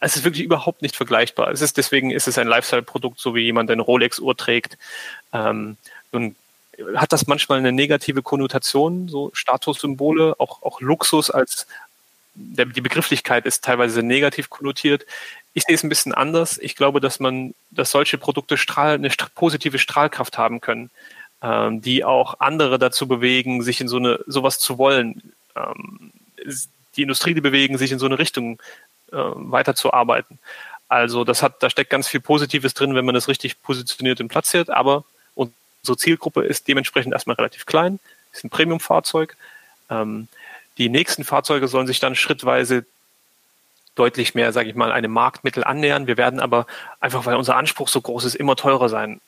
[0.00, 1.50] Es ist wirklich überhaupt nicht vergleichbar.
[1.50, 4.78] Es ist deswegen ist es ein Lifestyle-Produkt, so wie jemand eine Rolex-Uhr trägt.
[5.32, 5.76] Ähm,
[6.12, 6.36] nun
[6.96, 11.66] hat das manchmal eine negative Konnotation, so Statussymbole, auch, auch Luxus als
[12.40, 15.06] der, die Begrifflichkeit ist teilweise negativ konnotiert.
[15.52, 16.58] Ich sehe es ein bisschen anders.
[16.58, 20.90] Ich glaube, dass man, dass solche Produkte strahl, eine positive Strahlkraft haben können
[21.42, 25.32] ähm, die auch andere dazu bewegen, sich in so eine sowas zu wollen.
[25.56, 26.12] Ähm,
[26.96, 28.60] die Industrie, die bewegen, sich in so eine Richtung
[29.12, 30.38] äh, weiterzuarbeiten.
[30.88, 34.28] Also das hat, da steckt ganz viel Positives drin, wenn man das richtig positioniert und
[34.28, 38.00] platziert, aber unsere Zielgruppe ist dementsprechend erstmal relativ klein,
[38.32, 39.36] ist ein Premium-Fahrzeug.
[39.88, 40.28] Ähm,
[40.78, 42.86] die nächsten Fahrzeuge sollen sich dann schrittweise
[43.94, 46.06] deutlich mehr, sage ich mal, einem Marktmittel annähern.
[46.06, 46.66] Wir werden aber
[47.00, 49.20] einfach, weil unser Anspruch so groß ist, immer teurer sein.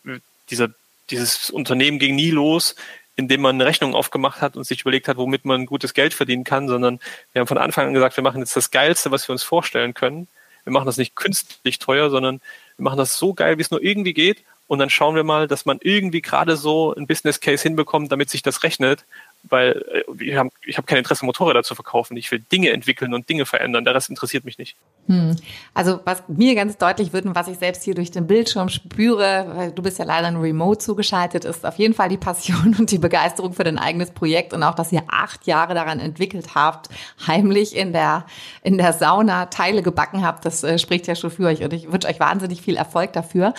[0.51, 0.71] Dieser
[1.11, 2.75] dieses Unternehmen ging nie los,
[3.15, 6.45] indem man eine Rechnung aufgemacht hat und sich überlegt hat, womit man gutes Geld verdienen
[6.45, 6.99] kann, sondern
[7.33, 9.95] wir haben von Anfang an gesagt, wir machen jetzt das Geilste, was wir uns vorstellen
[9.95, 10.29] können.
[10.65, 12.41] Wir machen das nicht künstlich teuer, sondern
[12.77, 14.43] wir machen das so geil, wie es nur irgendwie geht.
[14.69, 18.31] Und dann schauen wir mal, dass man irgendwie gerade so ein Business Case hinbekommt, damit
[18.31, 19.05] sich das rechnet
[19.43, 22.17] weil äh, ich habe kein Interesse, Motorräder zu verkaufen.
[22.17, 23.85] Ich will Dinge entwickeln und Dinge verändern.
[23.85, 24.77] Der Rest interessiert mich nicht.
[25.09, 25.35] Hm.
[25.75, 29.51] Also was mir ganz deutlich wird und was ich selbst hier durch den Bildschirm spüre,
[29.55, 32.91] weil du bist ja leider nur remote zugeschaltet, ist auf jeden Fall die Passion und
[32.93, 36.89] die Begeisterung für dein eigenes Projekt und auch, dass ihr acht Jahre daran entwickelt habt,
[37.27, 38.27] heimlich in der,
[38.63, 40.45] in der Sauna Teile gebacken habt.
[40.45, 43.55] Das äh, spricht ja schon für euch und ich wünsche euch wahnsinnig viel Erfolg dafür.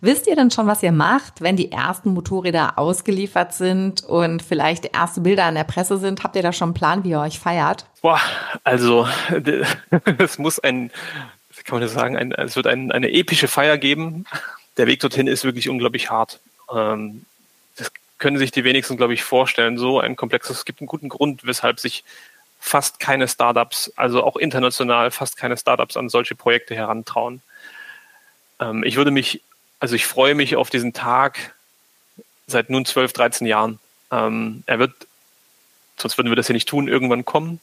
[0.00, 4.96] Wisst ihr denn schon, was ihr macht, wenn die ersten Motorräder ausgeliefert sind und vielleicht
[4.96, 6.24] erste Bilder in der Presse sind.
[6.24, 7.86] Habt ihr da schon einen Plan, wie ihr euch feiert?
[8.02, 8.20] Boah,
[8.64, 9.08] also
[10.18, 10.90] es muss ein,
[11.64, 14.24] kann man das sagen, ein, es wird ein, eine epische Feier geben.
[14.76, 16.40] Der Weg dorthin ist wirklich unglaublich hart.
[16.74, 17.24] Ähm,
[17.76, 19.76] das können sich die wenigsten, glaube ich, vorstellen.
[19.76, 22.04] So ein komplexes, es gibt einen guten Grund, weshalb sich
[22.58, 27.42] fast keine Startups, also auch international fast keine Startups an solche Projekte herantrauen.
[28.60, 29.42] Ähm, ich würde mich,
[29.78, 31.54] also ich freue mich auf diesen Tag
[32.46, 33.78] seit nun 12, 13 Jahren.
[34.10, 34.94] Ähm, er wird
[36.00, 37.60] sonst würden wir das ja nicht tun, irgendwann kommen.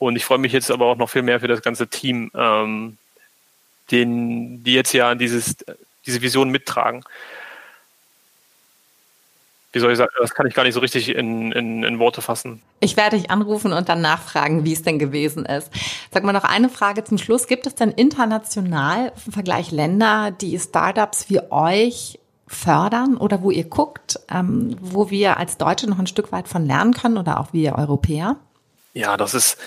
[0.00, 2.96] Und ich freue mich jetzt aber auch noch viel mehr für das ganze Team, ähm,
[3.90, 5.58] den, die jetzt ja dieses,
[6.06, 7.04] diese Vision mittragen.
[9.72, 12.22] Wie soll ich sagen, das kann ich gar nicht so richtig in, in, in Worte
[12.22, 12.62] fassen.
[12.80, 15.70] Ich werde dich anrufen und dann nachfragen, wie es denn gewesen ist.
[16.10, 17.46] Sag mal noch eine Frage zum Schluss.
[17.46, 23.64] Gibt es denn international im Vergleich Länder, die Startups wie euch fördern oder wo ihr
[23.64, 27.52] guckt, ähm, wo wir als Deutsche noch ein Stück weit von lernen können oder auch
[27.52, 28.36] wir Europäer?
[28.94, 29.58] Ja, das ist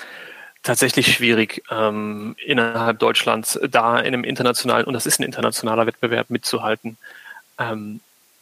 [0.64, 6.30] tatsächlich schwierig, ähm, innerhalb Deutschlands da in einem internationalen, und das ist ein internationaler Wettbewerb,
[6.30, 6.98] mitzuhalten.
[7.60, 8.00] Ähm,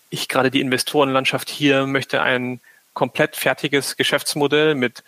[0.10, 2.60] ich gerade die Investorenlandschaft hier möchte ein
[2.94, 5.04] komplett fertiges Geschäftsmodell mit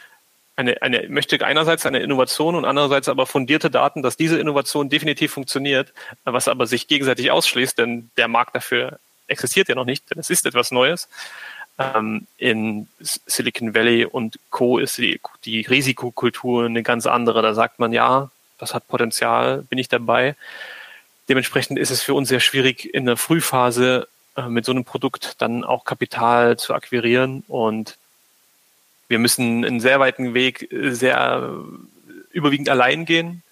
[0.56, 5.34] eine, eine, möchte einerseits eine Innovation und andererseits aber fundierte Daten, dass diese Innovation definitiv
[5.34, 10.20] funktioniert, was aber sich gegenseitig ausschließt, denn der Markt dafür existiert ja noch nicht, denn
[10.20, 11.10] es ist etwas Neues.
[11.80, 14.78] Ähm, in Silicon Valley und Co.
[14.78, 17.42] ist die, die Risikokultur eine ganz andere.
[17.42, 20.36] Da sagt man, ja, das hat Potenzial, bin ich dabei.
[21.30, 25.42] Dementsprechend ist es für uns sehr schwierig, in der Frühphase äh, mit so einem Produkt
[25.42, 27.98] dann auch Kapital zu akquirieren und
[29.08, 31.56] wir müssen einen sehr weiten Weg sehr
[32.32, 33.44] überwiegend allein gehen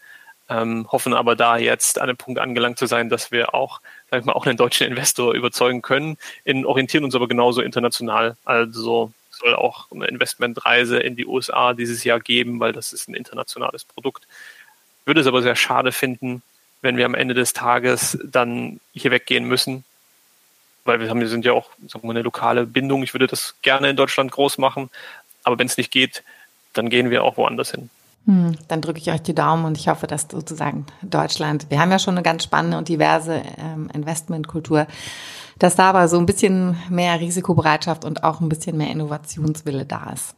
[0.51, 3.79] ähm, hoffen aber da jetzt an dem Punkt angelangt zu sein, dass wir auch,
[4.11, 8.35] sag ich mal, auch einen deutschen Investor überzeugen können, in, orientieren uns aber genauso international.
[8.43, 13.15] Also soll auch eine Investmentreise in die USA dieses Jahr geben, weil das ist ein
[13.15, 14.27] internationales Produkt.
[15.05, 16.43] Würde es aber sehr schade finden,
[16.81, 19.85] wenn wir am Ende des Tages dann hier weggehen müssen,
[20.83, 23.03] weil wir haben, wir sind ja auch sagen wir, eine lokale Bindung.
[23.03, 24.89] Ich würde das gerne in Deutschland groß machen,
[25.43, 26.23] aber wenn es nicht geht,
[26.73, 27.89] dann gehen wir auch woanders hin.
[28.25, 31.91] Hm, dann drücke ich euch die Daumen und ich hoffe, dass sozusagen Deutschland, wir haben
[31.91, 34.85] ja schon eine ganz spannende und diverse ähm, Investmentkultur,
[35.57, 40.11] dass da aber so ein bisschen mehr Risikobereitschaft und auch ein bisschen mehr Innovationswille da
[40.13, 40.35] ist.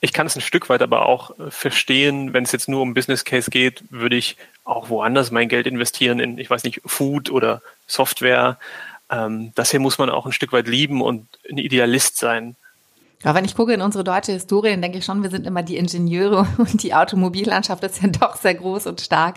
[0.00, 2.94] Ich kann es ein Stück weit aber auch äh, verstehen, wenn es jetzt nur um
[2.94, 7.30] Business Case geht, würde ich auch woanders mein Geld investieren in, ich weiß nicht, Food
[7.30, 8.58] oder Software.
[9.10, 12.56] Ähm, das hier muss man auch ein Stück weit lieben und ein Idealist sein.
[13.24, 15.62] Ja, wenn ich gucke in unsere deutsche Historie, dann denke ich schon, wir sind immer
[15.62, 19.36] die Ingenieure und die Automobillandschaft ist ja doch sehr groß und stark,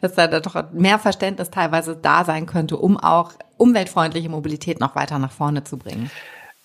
[0.00, 5.18] dass da doch mehr Verständnis teilweise da sein könnte, um auch umweltfreundliche Mobilität noch weiter
[5.18, 6.10] nach vorne zu bringen.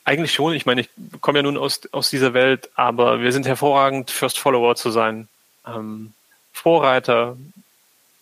[0.03, 0.53] Eigentlich schon.
[0.53, 0.89] Ich meine, ich
[1.21, 5.27] komme ja nun aus, aus dieser Welt, aber wir sind hervorragend, First Follower zu sein.
[5.67, 6.13] Ähm,
[6.53, 7.37] Vorreiter,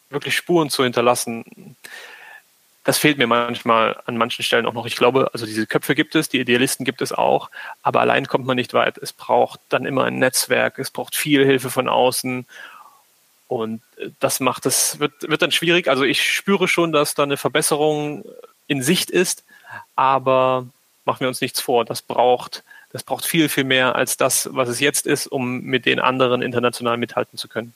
[0.09, 1.75] wirklich Spuren zu hinterlassen.
[2.85, 4.85] Das fehlt mir manchmal an manchen Stellen auch noch.
[4.85, 7.49] Ich glaube, also diese Köpfe gibt es, die Idealisten gibt es auch,
[7.81, 8.99] aber allein kommt man nicht weit.
[8.99, 12.45] Es braucht dann immer ein Netzwerk, es braucht viel Hilfe von außen
[13.47, 15.87] und äh, das macht es, wird, wird dann schwierig.
[15.87, 18.23] Also ich spüre schon, dass da eine Verbesserung
[18.67, 19.43] in Sicht ist,
[19.95, 20.67] aber
[21.05, 21.85] machen wir uns nichts vor.
[21.85, 25.85] Das braucht, das braucht viel, viel mehr als das, was es jetzt ist, um mit
[25.85, 27.73] den anderen international mithalten zu können.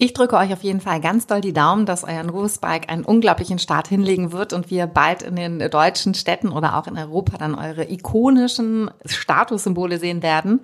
[0.00, 2.22] Ich drücke euch auf jeden Fall ganz doll die Daumen, dass euer
[2.60, 6.86] Bike einen unglaublichen Start hinlegen wird und wir bald in den deutschen Städten oder auch
[6.86, 10.60] in Europa dann eure ikonischen Statussymbole sehen werden.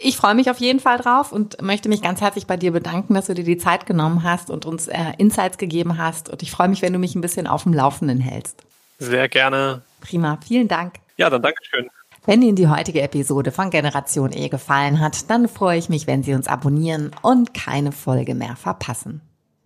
[0.00, 3.14] Ich freue mich auf jeden Fall drauf und möchte mich ganz herzlich bei dir bedanken,
[3.14, 6.30] dass du dir die Zeit genommen hast und uns äh, Insights gegeben hast.
[6.30, 8.62] Und ich freue mich, wenn du mich ein bisschen auf dem Laufenden hältst.
[8.98, 9.82] Sehr gerne.
[10.00, 10.94] Prima, vielen Dank.
[11.16, 11.90] Ja, dann Dankeschön.
[12.26, 16.22] Wenn Ihnen die heutige Episode von Generation E gefallen hat, dann freue ich mich, wenn
[16.22, 19.20] Sie uns abonnieren und keine Folge mehr verpassen.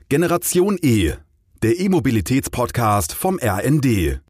[0.09, 1.13] Generation E,
[1.63, 4.21] der E-Mobilitäts-Podcast vom RND.